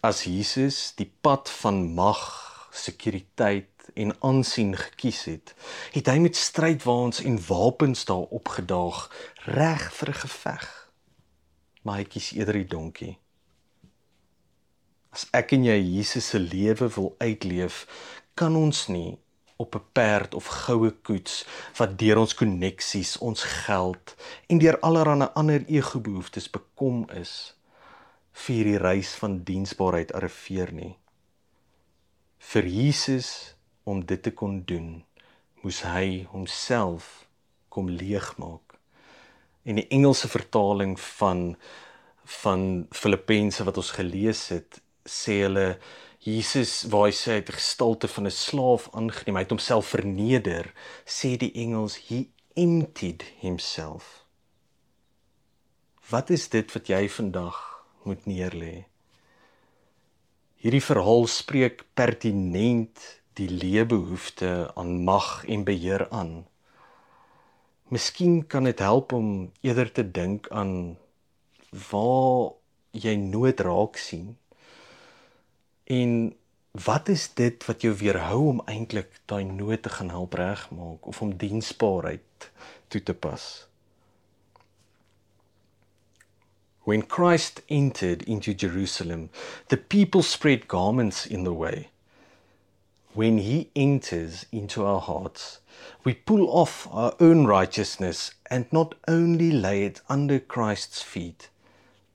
As 0.00 0.22
Jesus 0.24 0.94
die 0.96 1.10
pad 1.20 1.50
van 1.60 1.82
mag, 1.92 2.20
sekuriteit 2.72 3.90
en 4.00 4.14
aansien 4.24 4.72
gekies 4.72 5.26
het, 5.28 5.52
het 5.92 6.08
hy 6.08 6.14
met 6.24 6.38
strydwaans 6.40 7.20
en 7.28 7.36
wapens 7.44 8.06
daar 8.08 8.30
opgedaag 8.32 9.02
reg 9.44 9.84
vir 9.98 10.08
'n 10.08 10.20
geveg. 10.22 10.64
Maar 11.82 11.96
hy 12.00 12.04
kies 12.04 12.32
eerder 12.32 12.54
die 12.54 12.70
donkie. 12.76 13.18
As 15.12 15.26
ek 15.32 15.52
en 15.52 15.64
jy 15.64 15.76
Jesus 15.76 16.28
se 16.28 16.38
lewe 16.38 16.88
wil 16.88 17.14
uitleef, 17.18 17.86
kan 18.34 18.56
ons 18.56 18.88
nie 18.88 19.18
op 19.56 19.74
'n 19.74 19.84
perd 19.92 20.34
of 20.34 20.46
goue 20.46 20.90
koets 20.90 21.44
wat 21.76 21.98
deur 21.98 22.18
ons 22.18 22.34
koneksies, 22.34 23.18
ons 23.18 23.42
geld 23.42 24.16
en 24.46 24.58
deur 24.58 24.80
allerlei 24.80 25.28
ander 25.34 25.64
ego-behoeftes 25.68 26.50
bekom 26.50 27.10
is 27.10 27.59
vir 28.32 28.64
die 28.64 28.78
reis 28.78 29.14
van 29.20 29.40
diensbaarheid 29.44 30.12
arriveer 30.14 30.72
nie. 30.72 30.94
Vir 32.38 32.66
Jesus 32.66 33.54
om 33.84 34.04
dit 34.06 34.22
te 34.22 34.32
kon 34.32 34.62
doen, 34.64 35.02
moes 35.62 35.82
hy 35.84 36.26
homself 36.32 37.26
kom 37.68 37.90
leegmaak. 37.90 38.78
En 39.64 39.76
die 39.76 39.88
Engelse 39.92 40.28
vertaling 40.28 40.96
van 41.18 41.56
van 42.30 42.86
Filippense 42.94 43.64
wat 43.66 43.80
ons 43.80 43.88
gelees 43.90 44.44
het, 44.54 44.76
sê 45.02 45.40
hulle 45.42 45.80
Jesus 46.22 46.84
waar 46.92 47.08
hy 47.08 47.14
sê 47.16 47.32
hy 47.32 47.38
het 47.40 47.50
gestalte 47.56 48.06
van 48.06 48.28
'n 48.28 48.30
slaaf 48.30 48.86
aangeneem, 48.94 49.36
hy 49.36 49.42
het 49.42 49.50
homself 49.50 49.86
verneder, 49.90 50.70
sê 51.04 51.36
die 51.36 51.50
engels 51.54 51.96
he 52.06 52.28
emptied 52.54 53.24
himself. 53.40 54.24
Wat 56.10 56.30
is 56.30 56.48
dit 56.48 56.72
wat 56.72 56.86
jy 56.86 57.08
vandag 57.08 57.69
moet 58.02 58.26
neerlê? 58.26 58.84
Hierdie 60.60 60.84
verhaal 60.84 61.26
spreek 61.26 61.84
pertinent 61.94 63.00
die 63.38 63.48
leebehoefte 63.48 64.70
aan 64.74 65.04
mag 65.04 65.44
en 65.48 65.64
beheer 65.64 66.08
aan. 66.10 66.44
Miskien 67.88 68.46
kan 68.46 68.64
dit 68.68 68.78
help 68.78 69.12
om 69.12 69.50
eerder 69.60 69.92
te 69.92 70.04
dink 70.04 70.48
aan 70.50 70.96
waar 71.90 72.52
jy 72.92 73.16
nood 73.16 73.60
raak 73.60 73.96
sien 73.96 74.36
En 75.90 76.36
wat 76.70 77.08
is 77.08 77.34
dit 77.34 77.64
wat 77.66 77.82
jou 77.82 77.94
weerhou 77.98 78.44
om 78.48 78.60
eintlik 78.70 79.16
daai 79.26 79.44
nood 79.44 79.82
te 79.82 79.90
gaan 79.90 80.10
help 80.14 80.36
regmaak 80.38 81.06
of 81.06 81.22
om 81.22 81.36
diensbaarheid 81.36 82.50
toe 82.88 83.02
te 83.02 83.14
pas? 83.14 83.66
When 86.84 87.02
Christ 87.02 87.60
entered 87.68 88.22
into 88.22 88.54
Jerusalem, 88.54 89.30
the 89.68 89.76
people 89.76 90.22
spread 90.22 90.68
garments 90.68 91.26
in 91.26 91.44
the 91.44 91.52
way. 91.52 91.90
When 93.12 93.38
he 93.38 93.70
enters 93.76 94.46
into 94.52 94.84
our 94.84 95.00
hearts, 95.00 95.60
we 96.04 96.14
pull 96.14 96.48
off 96.48 96.88
our 96.90 97.14
own 97.20 97.44
righteousness 97.44 98.32
and 98.50 98.72
not 98.72 98.94
only 99.08 99.50
lay 99.50 99.84
it 99.84 100.00
under 100.08 100.38
Christ's 100.38 101.02
feet, 101.02 101.48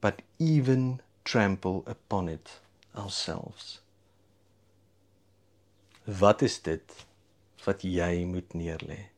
but 0.02 0.22
even 0.40 1.02
trample 1.24 1.84
upon 1.86 2.30
it 2.30 2.60
ourselves. 2.96 3.80
Wat 6.06 6.42
is 6.42 6.60
dit 6.60 7.06
wat 7.66 7.84
jy 7.84 8.26
moet 8.26 8.54
neerlê? 8.54 9.15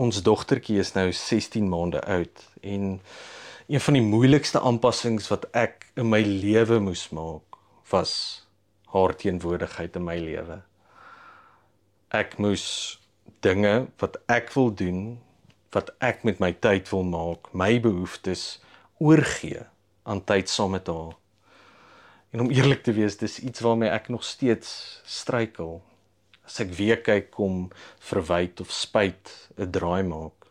Ons 0.00 0.22
dogtertjie 0.24 0.78
is 0.80 0.94
nou 0.96 1.10
16 1.12 1.68
maande 1.68 2.00
oud 2.08 2.44
en 2.64 3.00
een 3.68 3.80
van 3.80 3.94
die 3.98 4.04
moeilikste 4.04 4.60
aanpassings 4.60 5.28
wat 5.28 5.44
ek 5.52 5.84
in 6.00 6.08
my 6.08 6.22
lewe 6.24 6.78
moes 6.80 7.10
maak 7.12 7.58
was 7.90 8.14
haar 8.94 9.12
teenwoordigheid 9.20 9.96
in 10.00 10.06
my 10.06 10.16
lewe. 10.16 10.62
Ek 12.08 12.38
moes 12.40 12.64
dinge 13.44 13.88
wat 14.00 14.16
ek 14.32 14.48
wil 14.56 14.72
doen, 14.72 15.20
wat 15.76 15.92
ek 16.00 16.24
met 16.24 16.40
my 16.40 16.52
tyd 16.52 16.88
wil 16.92 17.04
maak, 17.04 17.52
my 17.52 17.76
behoeftes 17.80 18.62
oorgee 18.96 19.60
aan 20.08 20.24
tyd 20.24 20.48
saam 20.48 20.72
met 20.76 20.88
haar. 20.88 21.16
En 22.32 22.46
om 22.46 22.52
eerlik 22.52 22.80
te 22.84 22.96
wees, 22.96 23.20
dis 23.20 23.42
iets 23.44 23.60
waarmee 23.60 23.92
ek 23.92 24.08
nog 24.08 24.24
steeds 24.24 25.00
struikel. 25.04 25.82
As 26.46 26.58
ek 26.60 26.72
weer 26.78 27.00
kyk 27.04 27.30
kom 27.34 27.70
verwyd 28.08 28.60
of 28.64 28.72
spyt 28.74 29.30
'n 29.56 29.70
draai 29.70 30.02
maak. 30.02 30.48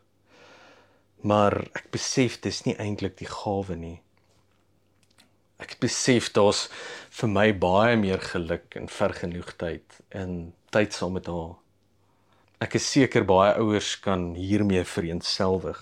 Maar 1.24 1.68
ek 1.78 1.92
besef 1.92 2.40
dis 2.42 2.64
nie 2.66 2.76
eintlik 2.78 3.18
die 3.18 3.30
gawe 3.30 3.76
nie. 3.76 4.00
Ek 5.60 5.78
besef 5.80 6.32
daar's 6.34 6.70
vir 7.10 7.30
my 7.30 7.52
baie 7.54 7.96
meer 7.98 8.22
geluk 8.32 8.76
en 8.76 8.88
vergenoegdheid 8.88 10.02
in 10.10 10.54
tyd 10.72 10.94
saam 10.94 11.14
met 11.14 11.28
haar. 11.28 11.56
Ek 12.62 12.76
is 12.76 12.90
seker 12.90 13.24
baie 13.26 13.54
ouers 13.62 13.96
kan 14.02 14.34
hiermee 14.36 14.84
vereenselwig. 14.84 15.82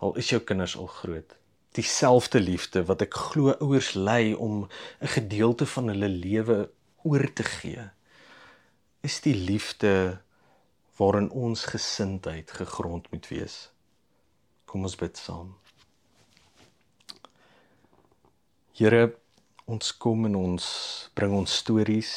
Al 0.00 0.16
is 0.16 0.30
jou 0.30 0.40
kinders 0.40 0.76
al 0.76 0.88
groot 0.88 1.36
dieselfde 1.72 2.40
liefde 2.40 2.84
wat 2.88 3.02
ek 3.06 3.16
glo 3.16 3.54
ouers 3.64 3.92
lei 3.96 4.34
om 4.34 4.68
'n 5.00 5.12
gedeelte 5.16 5.66
van 5.66 5.88
hulle 5.88 6.08
lewe 6.08 6.70
oor 7.02 7.32
te 7.32 7.42
gee 7.42 7.90
is 9.02 9.20
die 9.20 9.34
liefde 9.34 10.20
waarin 10.96 11.30
ons 11.30 11.64
gesindheid 11.64 12.50
gegrond 12.50 13.10
moet 13.10 13.26
wees. 13.28 13.56
Kom 14.64 14.86
ons 14.86 14.94
bid 14.96 15.18
saam. 15.18 15.56
Here 18.78 19.10
ons 19.66 19.90
kom 19.98 20.26
en 20.28 20.36
ons 20.38 20.66
bring 21.18 21.34
ons 21.34 21.58
stories. 21.62 22.12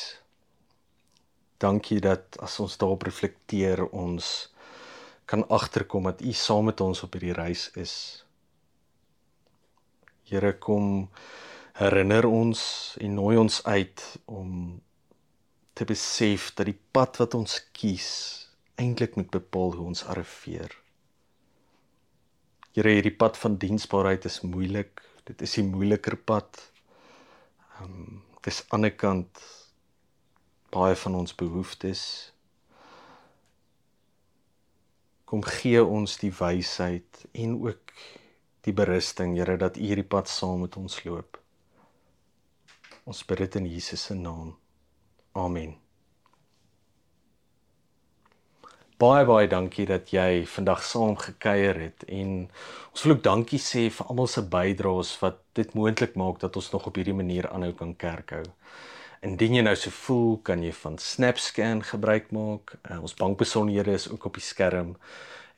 Dankie 1.62 1.98
dat 2.04 2.38
as 2.44 2.60
ons 2.62 2.78
daarop 2.78 3.08
reflekteer 3.10 3.82
ons 3.90 4.30
kan 5.26 5.42
agterkom 5.50 6.06
dat 6.06 6.22
u 6.22 6.34
saam 6.38 6.70
met 6.70 6.82
ons 6.86 7.02
op 7.04 7.18
hierdie 7.18 7.34
reis 7.34 7.72
is. 7.82 7.96
Here 10.30 10.54
kom 10.62 11.08
herinner 11.82 12.28
ons 12.30 12.62
en 13.02 13.18
nooi 13.18 13.38
ons 13.42 13.64
uit 13.66 14.04
om 14.26 14.52
te 15.76 15.86
besef 15.86 16.54
dat 16.56 16.70
die 16.70 16.80
pad 16.96 17.20
wat 17.20 17.36
ons 17.36 17.60
kies 17.76 18.10
eintlik 18.80 19.18
moet 19.20 19.32
bepaal 19.32 19.76
hoe 19.76 19.90
ons 19.92 20.06
arriveer. 20.12 20.72
Here, 22.76 22.92
hierdie 22.92 23.16
pad 23.16 23.38
van 23.40 23.58
diensbaarheid 23.60 24.26
is 24.28 24.42
moeilik. 24.44 25.04
Dit 25.28 25.42
is 25.42 25.58
'n 25.58 25.72
moeiliker 25.76 26.16
pad. 26.16 26.72
Ehm 27.80 27.84
um, 27.84 28.24
dis 28.42 28.64
aan 28.70 28.82
die 28.82 28.96
kant 28.96 29.42
baie 30.70 30.96
van 30.96 31.16
ons 31.16 31.36
behoeftes. 31.36 32.02
Kom 35.26 35.44
gee 35.44 35.84
ons 35.84 36.18
die 36.18 36.32
wysheid 36.32 37.26
en 37.32 37.56
ook 37.68 37.94
die 38.62 38.74
berusting, 38.74 39.38
Here, 39.38 39.58
dat 39.58 39.78
U 39.78 39.82
hierdie 39.82 40.08
pad 40.08 40.30
saam 40.30 40.62
met 40.62 40.76
ons 40.78 41.04
loop. 41.04 41.40
Ons 43.04 43.26
bid 43.26 43.38
dit 43.38 43.56
in 43.56 43.66
Jesus 43.66 44.04
se 44.04 44.14
naam. 44.14 44.56
Amen. 45.36 45.76
Baie 48.96 49.26
baie 49.28 49.48
dankie 49.52 49.84
dat 49.90 50.14
jy 50.16 50.46
vandag 50.48 50.80
saam 50.88 51.18
gekuier 51.20 51.76
het 51.82 52.06
en 52.08 52.30
ons 52.94 53.04
wil 53.04 53.18
ook 53.18 53.26
dankie 53.26 53.60
sê 53.60 53.90
vir 53.92 54.08
almal 54.08 54.30
se 54.32 54.46
bydraes 54.54 55.12
wat 55.20 55.42
dit 55.60 55.76
moontlik 55.76 56.16
maak 56.16 56.40
dat 56.40 56.56
ons 56.56 56.72
nog 56.72 56.88
op 56.88 56.96
hierdie 56.96 57.18
manier 57.18 57.50
aanhou 57.52 57.74
kan 57.76 57.92
kerk 58.06 58.32
hou. 58.38 58.46
Indien 59.28 59.60
jy 59.60 59.68
nou 59.68 59.76
so 59.76 59.92
voel, 59.92 60.38
kan 60.48 60.64
jy 60.64 60.72
van 60.80 60.96
SnapScan 61.04 61.84
gebruik 61.92 62.32
maak. 62.32 62.78
Uh, 62.88 63.02
ons 63.04 63.20
bankbesonderhede 63.20 64.00
is 64.00 64.08
ook 64.08 64.32
op 64.32 64.40
die 64.40 64.48
skerm 64.48 64.96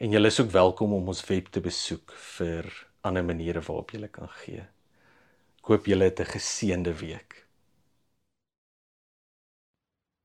en 0.01 0.13
jy 0.13 0.25
is 0.25 0.41
ook 0.41 0.53
welkom 0.57 0.97
om 0.97 1.13
ons 1.13 1.25
web 1.29 1.53
te 1.53 1.61
besoek 1.61 2.17
vir 2.33 2.65
ander 3.05 3.29
maniere 3.29 3.61
waarop 3.61 3.93
jy 3.93 4.09
kan 4.09 4.33
gee. 4.41 4.65
Ek 5.61 5.69
hoop 5.69 5.85
julle 5.85 6.09
het 6.09 6.25
'n 6.25 6.33
geseënde 6.33 6.97
week. 6.97 7.46